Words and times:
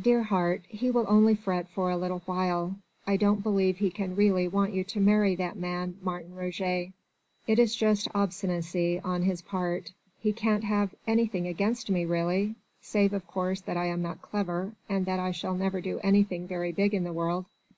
"Dear 0.00 0.22
heart, 0.22 0.62
he 0.66 0.90
will 0.90 1.04
only 1.10 1.34
fret 1.34 1.68
for 1.68 1.90
a 1.90 1.96
little 1.98 2.20
while. 2.24 2.76
I 3.06 3.18
don't 3.18 3.42
believe 3.42 3.76
he 3.76 3.90
can 3.90 4.16
really 4.16 4.48
want 4.48 4.72
you 4.72 4.82
to 4.84 4.98
marry 4.98 5.34
that 5.36 5.58
man 5.58 5.98
Martin 6.00 6.34
Roget. 6.34 6.94
It 7.46 7.58
is 7.58 7.76
just 7.76 8.08
obstinacy 8.14 8.98
on 9.04 9.24
his 9.24 9.42
part. 9.42 9.92
He 10.18 10.32
can't 10.32 10.64
have 10.64 10.94
anything 11.06 11.46
against 11.46 11.90
me 11.90 12.06
really... 12.06 12.54
save 12.80 13.12
of 13.12 13.26
course 13.26 13.60
that 13.60 13.76
I 13.76 13.84
am 13.88 14.00
not 14.00 14.22
clever 14.22 14.72
and 14.88 15.04
that 15.04 15.20
I 15.20 15.32
shall 15.32 15.54
never 15.54 15.82
do 15.82 16.00
anything 16.02 16.46
very 16.48 16.72
big 16.72 16.94
in 16.94 17.04
the 17.04 17.12
world 17.12 17.44